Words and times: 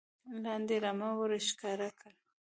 لاندې 0.43 0.75
رمه 0.83 1.09
ور 1.17 1.31
ښکاره 1.47 1.89
کړي. 1.99 2.17